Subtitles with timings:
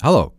[0.00, 0.34] Hallo,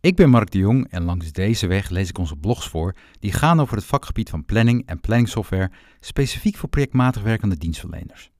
[0.00, 3.32] ik ben Mark de Jong en langs deze weg lees ik onze blogs voor die
[3.32, 8.30] gaan over het vakgebied van planning en planningsoftware, specifiek voor projectmatig werkende dienstverleners.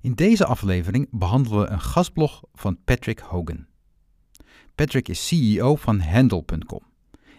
[0.00, 3.66] In deze aflevering behandelen we een gastblog van Patrick Hogan.
[4.74, 6.82] Patrick is CEO van Handle.com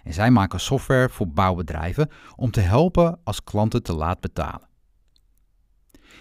[0.04, 4.71] en zij maken software voor bouwbedrijven om te helpen als klanten te laat betalen.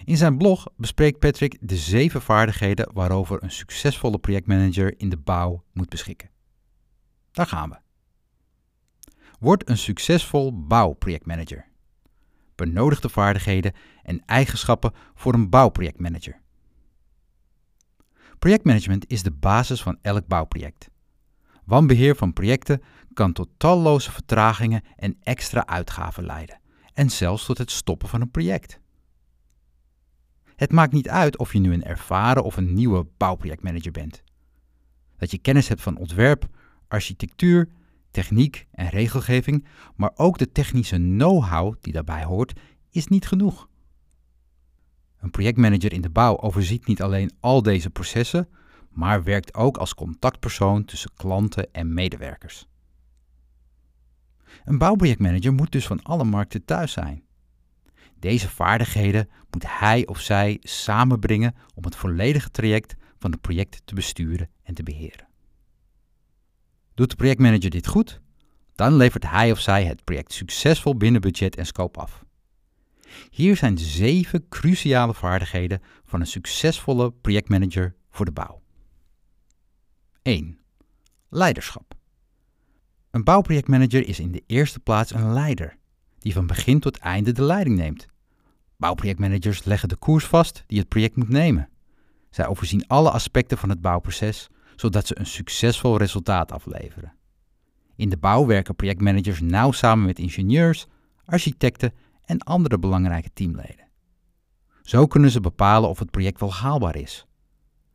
[0.05, 5.65] In zijn blog bespreekt Patrick de zeven vaardigheden waarover een succesvolle projectmanager in de bouw
[5.73, 6.31] moet beschikken.
[7.33, 7.77] Daar gaan we.
[9.39, 11.69] Word een succesvol bouwprojectmanager.
[12.55, 16.41] Benodig de vaardigheden en eigenschappen voor een bouwprojectmanager.
[18.39, 20.91] Projectmanagement is de basis van elk bouwproject.
[21.65, 26.61] Wanbeheer van projecten kan tot talloze vertragingen en extra uitgaven leiden,
[26.95, 28.80] en zelfs tot het stoppen van een project.
[30.61, 34.23] Het maakt niet uit of je nu een ervaren of een nieuwe bouwprojectmanager bent.
[35.17, 36.49] Dat je kennis hebt van ontwerp,
[36.89, 37.69] architectuur,
[38.11, 43.69] techniek en regelgeving, maar ook de technische know-how die daarbij hoort, is niet genoeg.
[45.21, 48.49] Een projectmanager in de bouw overziet niet alleen al deze processen,
[48.91, 52.69] maar werkt ook als contactpersoon tussen klanten en medewerkers.
[54.65, 57.29] Een bouwprojectmanager moet dus van alle markten thuis zijn.
[58.21, 63.95] Deze vaardigheden moet hij of zij samenbrengen om het volledige traject van het project te
[63.95, 65.29] besturen en te beheren.
[66.95, 68.21] Doet de projectmanager dit goed,
[68.75, 72.25] dan levert hij of zij het project succesvol binnen budget en scope af.
[73.31, 78.63] Hier zijn zeven cruciale vaardigheden van een succesvolle projectmanager voor de bouw.
[80.23, 80.59] 1.
[81.29, 81.95] Leiderschap.
[83.11, 85.77] Een bouwprojectmanager is in de eerste plaats een leider,
[86.19, 88.09] die van begin tot einde de leiding neemt.
[88.81, 91.69] Bouwprojectmanagers leggen de koers vast die het project moet nemen.
[92.31, 97.13] Zij overzien alle aspecten van het bouwproces, zodat ze een succesvol resultaat afleveren.
[97.97, 100.87] In de bouw werken projectmanagers nauw samen met ingenieurs,
[101.25, 101.93] architecten
[102.25, 103.89] en andere belangrijke teamleden.
[104.83, 107.27] Zo kunnen ze bepalen of het project wel haalbaar is.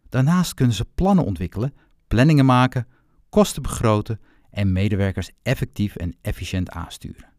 [0.10, 1.74] Daarnaast kunnen ze plannen ontwikkelen,
[2.08, 2.88] planningen maken,
[3.30, 4.20] kosten begroten
[4.50, 7.34] en medewerkers effectief en efficiënt aansturen.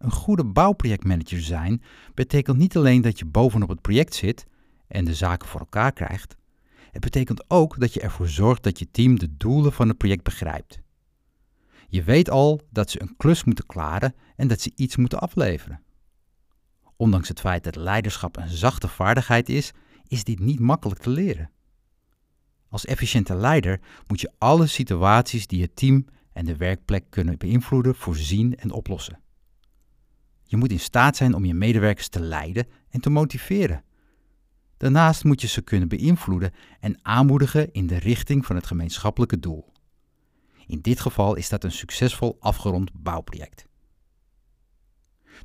[0.00, 1.82] Een goede bouwprojectmanager zijn
[2.14, 4.46] betekent niet alleen dat je bovenop het project zit
[4.86, 6.36] en de zaken voor elkaar krijgt.
[6.90, 10.22] Het betekent ook dat je ervoor zorgt dat je team de doelen van het project
[10.22, 10.80] begrijpt.
[11.88, 15.82] Je weet al dat ze een klus moeten klaren en dat ze iets moeten afleveren.
[16.96, 19.72] Ondanks het feit dat leiderschap een zachte vaardigheid is,
[20.06, 21.50] is dit niet makkelijk te leren.
[22.68, 27.94] Als efficiënte leider moet je alle situaties die het team en de werkplek kunnen beïnvloeden
[27.94, 29.20] voorzien en oplossen.
[30.50, 33.84] Je moet in staat zijn om je medewerkers te leiden en te motiveren.
[34.76, 39.72] Daarnaast moet je ze kunnen beïnvloeden en aanmoedigen in de richting van het gemeenschappelijke doel.
[40.66, 43.66] In dit geval is dat een succesvol afgerond bouwproject.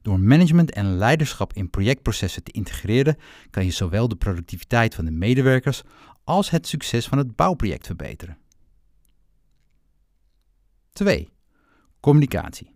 [0.02, 3.18] Door management en leiderschap in projectprocessen te integreren,
[3.50, 5.84] kan je zowel de productiviteit van de medewerkers
[6.24, 8.38] als het succes van het bouwproject verbeteren.
[10.92, 11.30] 2.
[12.00, 12.75] Communicatie.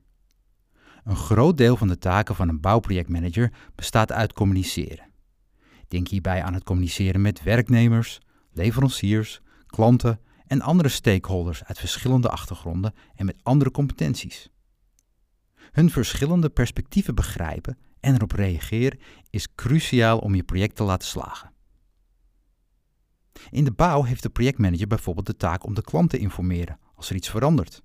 [1.04, 5.10] Een groot deel van de taken van een bouwprojectmanager bestaat uit communiceren.
[5.88, 8.20] Denk hierbij aan het communiceren met werknemers,
[8.52, 14.50] leveranciers, klanten en andere stakeholders uit verschillende achtergronden en met andere competenties.
[15.72, 19.00] Hun verschillende perspectieven begrijpen en erop reageren
[19.30, 21.52] is cruciaal om je project te laten slagen.
[23.50, 27.10] In de bouw heeft de projectmanager bijvoorbeeld de taak om de klant te informeren als
[27.10, 27.84] er iets verandert.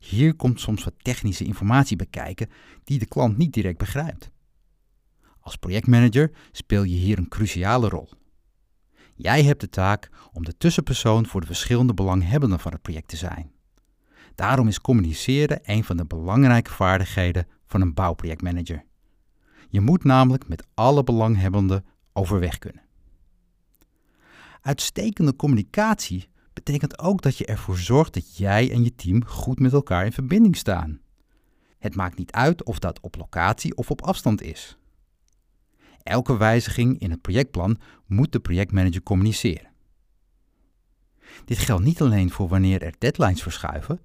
[0.00, 2.50] Hier komt soms wat technische informatie bekijken
[2.84, 4.30] die de klant niet direct begrijpt.
[5.40, 8.08] Als projectmanager speel je hier een cruciale rol.
[9.14, 13.16] Jij hebt de taak om de tussenpersoon voor de verschillende belanghebbenden van het project te
[13.16, 13.52] zijn.
[14.34, 18.84] Daarom is communiceren een van de belangrijke vaardigheden van een bouwprojectmanager.
[19.68, 22.82] Je moet namelijk met alle belanghebbenden overweg kunnen.
[24.60, 29.72] Uitstekende communicatie betekent ook dat je ervoor zorgt dat jij en je team goed met
[29.72, 31.00] elkaar in verbinding staan.
[31.78, 34.78] Het maakt niet uit of dat op locatie of op afstand is.
[36.02, 39.72] Elke wijziging in het projectplan moet de projectmanager communiceren.
[41.44, 44.00] Dit geldt niet alleen voor wanneer er deadlines verschuiven,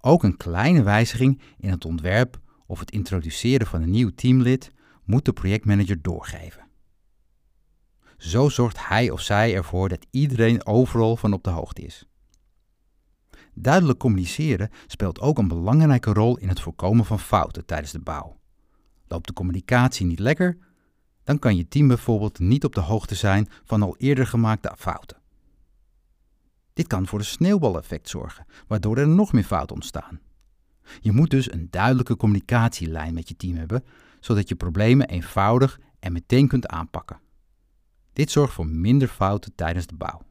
[0.00, 4.72] ook een kleine wijziging in het ontwerp of het introduceren van een nieuw teamlid
[5.04, 6.63] moet de projectmanager doorgeven.
[8.24, 12.06] Zo zorgt hij of zij ervoor dat iedereen overal van op de hoogte is.
[13.54, 18.40] Duidelijk communiceren speelt ook een belangrijke rol in het voorkomen van fouten tijdens de bouw.
[19.08, 20.58] Loopt de communicatie niet lekker,
[21.24, 25.22] dan kan je team bijvoorbeeld niet op de hoogte zijn van al eerder gemaakte fouten.
[26.72, 30.20] Dit kan voor een sneeuwbaleffect zorgen, waardoor er nog meer fouten ontstaan.
[31.00, 33.84] Je moet dus een duidelijke communicatielijn met je team hebben,
[34.20, 37.22] zodat je problemen eenvoudig en meteen kunt aanpakken.
[38.14, 40.22] Dit zorgt voor minder fouten tijdens de bouw.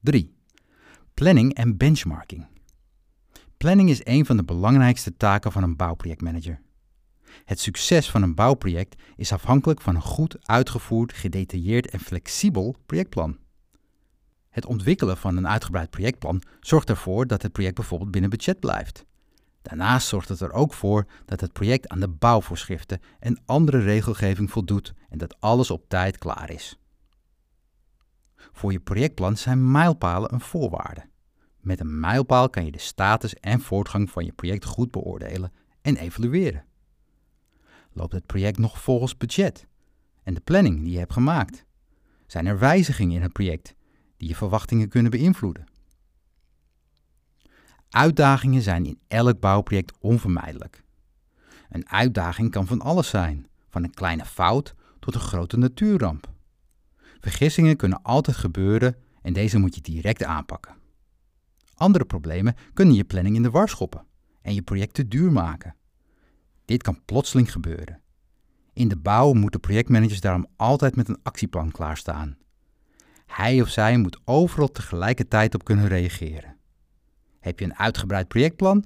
[0.00, 0.34] 3.
[1.14, 2.46] Planning en benchmarking.
[3.56, 6.60] Planning is een van de belangrijkste taken van een bouwprojectmanager.
[7.44, 13.38] Het succes van een bouwproject is afhankelijk van een goed uitgevoerd, gedetailleerd en flexibel projectplan.
[14.50, 19.04] Het ontwikkelen van een uitgebreid projectplan zorgt ervoor dat het project bijvoorbeeld binnen budget blijft.
[19.64, 24.50] Daarnaast zorgt het er ook voor dat het project aan de bouwvoorschriften en andere regelgeving
[24.50, 26.78] voldoet en dat alles op tijd klaar is.
[28.36, 31.06] Voor je projectplan zijn mijlpalen een voorwaarde.
[31.60, 35.52] Met een mijlpaal kan je de status en voortgang van je project goed beoordelen
[35.82, 36.64] en evalueren.
[37.92, 39.66] Loopt het project nog volgens budget
[40.22, 41.64] en de planning die je hebt gemaakt?
[42.26, 43.74] Zijn er wijzigingen in het project
[44.16, 45.66] die je verwachtingen kunnen beïnvloeden?
[47.94, 50.82] Uitdagingen zijn in elk bouwproject onvermijdelijk.
[51.70, 56.32] Een uitdaging kan van alles zijn, van een kleine fout tot een grote natuurramp.
[57.20, 60.74] Vergissingen kunnen altijd gebeuren en deze moet je direct aanpakken.
[61.74, 64.06] Andere problemen kunnen je planning in de war schoppen
[64.42, 65.74] en je project te duur maken.
[66.64, 68.00] Dit kan plotseling gebeuren.
[68.72, 72.36] In de bouw moeten projectmanagers daarom altijd met een actieplan klaarstaan.
[73.26, 76.53] Hij of zij moet overal tegelijkertijd op kunnen reageren.
[77.44, 78.84] Heb je een uitgebreid projectplan?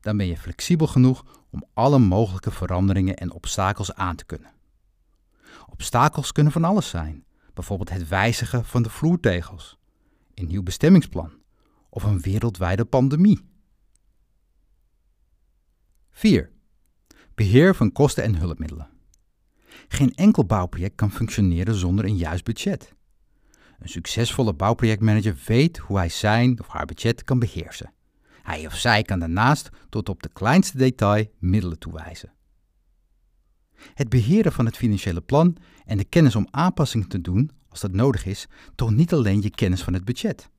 [0.00, 4.52] Dan ben je flexibel genoeg om alle mogelijke veranderingen en obstakels aan te kunnen.
[5.68, 7.24] Obstakels kunnen van alles zijn,
[7.54, 9.78] bijvoorbeeld het wijzigen van de vloertegels,
[10.34, 11.32] een nieuw bestemmingsplan
[11.88, 13.40] of een wereldwijde pandemie.
[16.10, 16.50] 4.
[17.34, 18.88] Beheer van kosten en hulpmiddelen.
[19.88, 22.94] Geen enkel bouwproject kan functioneren zonder een juist budget.
[23.80, 27.92] Een succesvolle bouwprojectmanager weet hoe hij zijn of haar budget kan beheersen.
[28.42, 32.32] Hij of zij kan daarnaast tot op de kleinste detail middelen toewijzen.
[33.94, 37.92] Het beheren van het financiële plan en de kennis om aanpassingen te doen als dat
[37.92, 40.50] nodig is, toont niet alleen je kennis van het budget.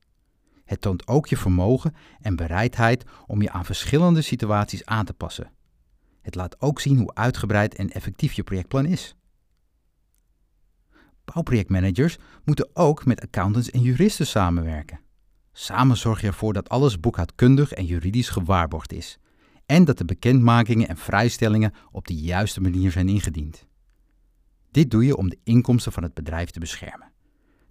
[0.64, 5.52] Het toont ook je vermogen en bereidheid om je aan verschillende situaties aan te passen.
[6.20, 9.16] Het laat ook zien hoe uitgebreid en effectief je projectplan is.
[11.32, 15.00] Bouwprojectmanagers moeten ook met accountants en juristen samenwerken.
[15.52, 19.18] Samen zorg je ervoor dat alles boekhoudkundig en juridisch gewaarborgd is
[19.66, 23.66] en dat de bekendmakingen en vrijstellingen op de juiste manier zijn ingediend.
[24.70, 27.12] Dit doe je om de inkomsten van het bedrijf te beschermen.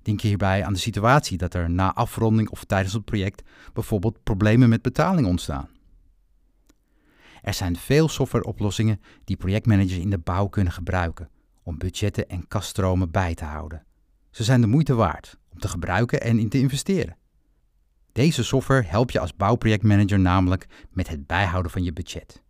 [0.02, 3.44] Denk hierbij aan de situatie dat er na afronding of tijdens het project
[3.74, 5.70] bijvoorbeeld problemen met betaling ontstaan.
[7.42, 11.30] Er zijn veel softwareoplossingen die projectmanagers in de bouw kunnen gebruiken
[11.72, 13.86] om budgetten en kaststromen bij te houden.
[14.30, 17.18] Ze zijn de moeite waard om te gebruiken en in te investeren.
[18.12, 22.44] Deze software helpt je als bouwprojectmanager namelijk met het bijhouden van je budget.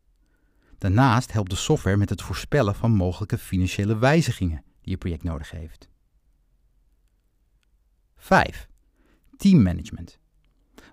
[0.77, 5.51] Daarnaast helpt de software met het voorspellen van mogelijke financiële wijzigingen die je project nodig
[5.51, 5.89] heeft.
[8.15, 8.67] 5.
[9.37, 10.19] Teammanagement.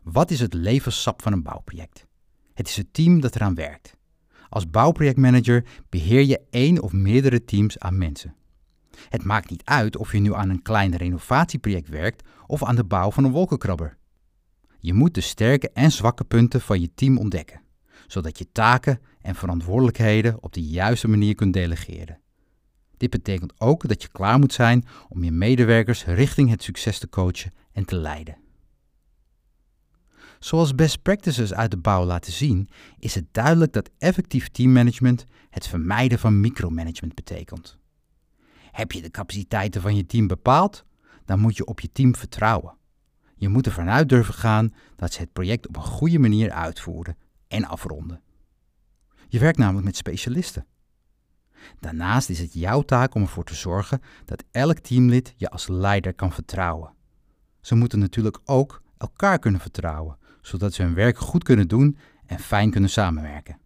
[0.02, 2.06] Wat is het levenssap van een bouwproject?
[2.54, 3.96] Het is het team dat eraan werkt.
[4.48, 8.34] Als bouwprojectmanager beheer je één of meerdere teams aan mensen.
[9.08, 12.84] Het maakt niet uit of je nu aan een klein renovatieproject werkt of aan de
[12.84, 13.96] bouw van een wolkenkrabber.
[14.80, 17.60] Je moet de sterke en zwakke punten van je team ontdekken,
[18.06, 22.20] zodat je taken en verantwoordelijkheden op de juiste manier kunt delegeren.
[22.96, 27.08] Dit betekent ook dat je klaar moet zijn om je medewerkers richting het succes te
[27.08, 28.36] coachen en te leiden.
[30.38, 32.68] Zoals best practices uit de bouw laten zien,
[32.98, 37.78] is het duidelijk dat effectief teammanagement het vermijden van micromanagement betekent.
[38.70, 40.84] Heb je de capaciteiten van je team bepaald,
[41.24, 42.76] dan moet je op je team vertrouwen.
[43.36, 47.16] Je moet ervan uit durven gaan dat ze het project op een goede manier uitvoeren
[47.48, 48.22] en afronden.
[49.28, 50.66] Je werkt namelijk met specialisten.
[51.80, 56.14] Daarnaast is het jouw taak om ervoor te zorgen dat elk teamlid je als leider
[56.14, 56.94] kan vertrouwen.
[57.60, 62.38] Ze moeten natuurlijk ook elkaar kunnen vertrouwen, zodat ze hun werk goed kunnen doen en
[62.38, 63.58] fijn kunnen samenwerken.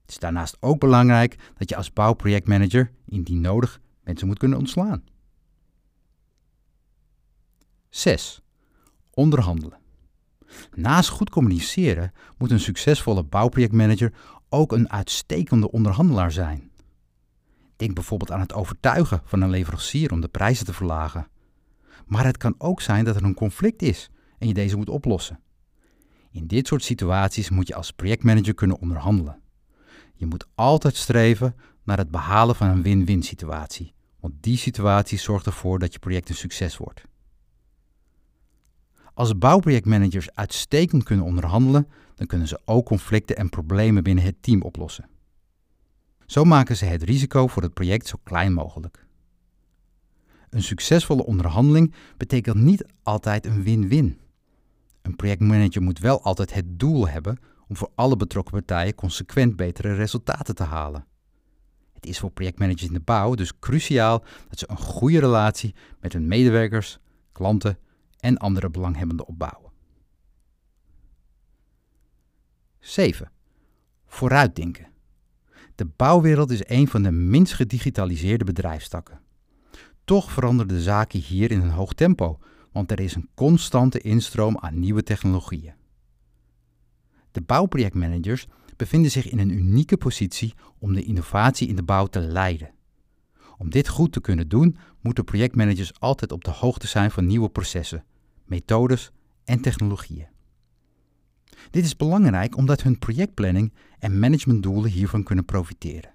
[0.00, 5.04] Het is daarnaast ook belangrijk dat je als bouwprojectmanager, indien nodig, mensen moet kunnen ontslaan.
[7.88, 8.42] 6.
[9.10, 9.78] Onderhandelen.
[10.74, 14.12] Naast goed communiceren moet een succesvolle bouwprojectmanager
[14.48, 16.70] ook een uitstekende onderhandelaar zijn.
[17.76, 21.28] Denk bijvoorbeeld aan het overtuigen van een leverancier om de prijzen te verlagen.
[22.06, 25.40] Maar het kan ook zijn dat er een conflict is en je deze moet oplossen.
[26.32, 29.40] In dit soort situaties moet je als projectmanager kunnen onderhandelen.
[30.14, 35.46] Je moet altijd streven naar het behalen van een win-win situatie, want die situatie zorgt
[35.46, 37.04] ervoor dat je project een succes wordt.
[39.14, 44.62] Als bouwprojectmanagers uitstekend kunnen onderhandelen, dan kunnen ze ook conflicten en problemen binnen het team
[44.62, 45.08] oplossen.
[46.26, 49.06] Zo maken ze het risico voor het project zo klein mogelijk.
[50.50, 54.18] Een succesvolle onderhandeling betekent niet altijd een win-win.
[55.02, 59.94] Een projectmanager moet wel altijd het doel hebben om voor alle betrokken partijen consequent betere
[59.94, 61.06] resultaten te halen.
[61.92, 66.12] Het is voor projectmanagers in de bouw dus cruciaal dat ze een goede relatie met
[66.12, 66.98] hun medewerkers,
[67.32, 67.78] klanten
[68.18, 69.72] en andere belanghebbenden opbouwen.
[72.78, 73.30] 7.
[74.06, 74.90] Vooruitdenken.
[75.74, 79.20] De bouwwereld is een van de minst gedigitaliseerde bedrijfstakken.
[80.04, 82.38] Toch veranderen de zaken hier in een hoog tempo,
[82.72, 85.74] want er is een constante instroom aan nieuwe technologieën.
[87.30, 92.20] De bouwprojectmanagers bevinden zich in een unieke positie om de innovatie in de bouw te
[92.20, 92.70] leiden.
[93.58, 97.48] Om dit goed te kunnen doen, moeten projectmanagers altijd op de hoogte zijn van nieuwe
[97.48, 98.04] processen,
[98.44, 99.10] methodes
[99.44, 100.26] en technologieën.
[101.70, 106.10] Dit is belangrijk omdat hun projectplanning en managementdoelen hiervan kunnen profiteren.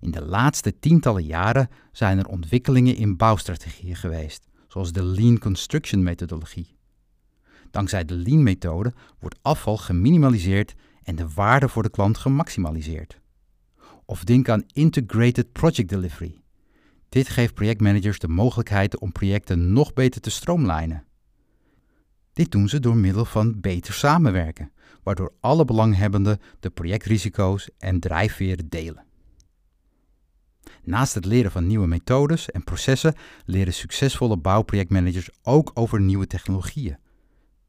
[0.00, 6.02] In de laatste tientallen jaren zijn er ontwikkelingen in bouwstrategieën geweest, zoals de Lean Construction
[6.02, 6.76] methodologie.
[7.70, 13.20] Dankzij de Lean-methode wordt afval geminimaliseerd en de waarde voor de klant gemaximaliseerd.
[14.04, 16.40] Of denk aan Integrated Project Delivery.
[17.08, 21.04] Dit geeft projectmanagers de mogelijkheid om projecten nog beter te stroomlijnen.
[22.32, 24.72] Dit doen ze door middel van beter samenwerken,
[25.02, 29.04] waardoor alle belanghebbenden de projectrisico's en drijfveren delen.
[30.82, 36.98] Naast het leren van nieuwe methodes en processen leren succesvolle bouwprojectmanagers ook over nieuwe technologieën.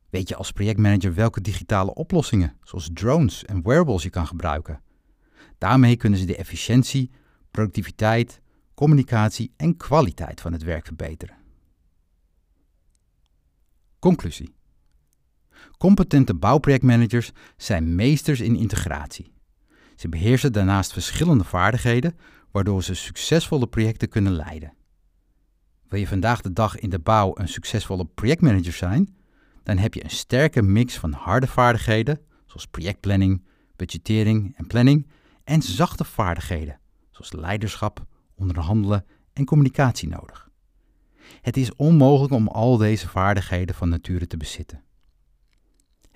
[0.10, 4.82] Weet je als projectmanager welke digitale oplossingen, zoals drones en wearables, je kan gebruiken?
[5.58, 7.12] Daarmee kunnen ze de efficiëntie,
[7.51, 8.41] productiviteit,
[8.74, 11.36] communicatie en kwaliteit van het werk verbeteren.
[14.00, 14.53] Conclusie.
[15.77, 19.34] Competente bouwprojectmanagers zijn meesters in integratie.
[19.96, 22.18] Ze beheersen daarnaast verschillende vaardigheden,
[22.51, 24.74] waardoor ze succesvolle projecten kunnen leiden.
[25.88, 29.15] Wil je vandaag de dag in de bouw een succesvolle projectmanager zijn?
[29.63, 35.08] Dan heb je een sterke mix van harde vaardigheden, zoals projectplanning, budgettering en planning,
[35.43, 36.79] en zachte vaardigheden,
[37.12, 38.05] zoals leiderschap,
[38.36, 40.50] onderhandelen en communicatie nodig.
[41.41, 44.84] Het is onmogelijk om al deze vaardigheden van nature te bezitten.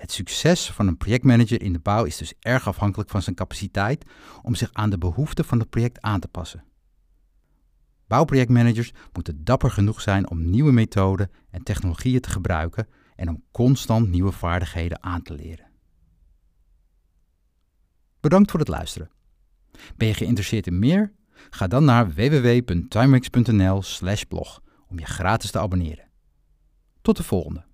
[0.05, 4.05] Het succes van een projectmanager in de bouw is dus erg afhankelijk van zijn capaciteit
[4.41, 6.63] om zich aan de behoeften van het project aan te passen.
[8.07, 14.09] Bouwprojectmanagers moeten dapper genoeg zijn om nieuwe methoden en technologieën te gebruiken en om constant
[14.09, 15.67] nieuwe vaardigheden aan te leren.
[18.19, 19.11] Bedankt voor het luisteren.
[19.97, 21.13] Ben je geïnteresseerd in meer?
[21.49, 26.09] Ga dan naar www.timex.nl/blog om je gratis te abonneren.
[27.01, 27.64] Tot de volgende.